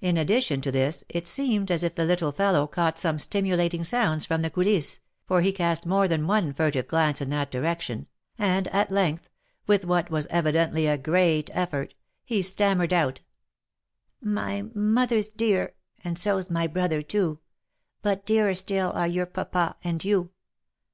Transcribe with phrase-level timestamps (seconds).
[0.00, 4.24] In addition to this it seemed as if the little fellow caught some stimulating sounds
[4.24, 8.06] from the coulisses, for he cast more than one furtive glance in that direction,
[8.38, 9.28] and at length,
[9.66, 11.92] with what was evidently a great effort,
[12.24, 13.20] he stammered out,
[14.22, 17.40] "My mother's dear, and so's my brother too,
[18.00, 20.30] But dearer still are your papa and you.